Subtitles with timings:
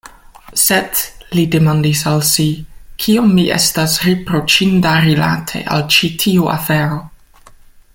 [0.59, 1.01] Sed,
[1.39, 2.47] li demandis al si,
[3.05, 7.01] kiom mi estas riproĉinda rilate al ĉi tiu afero?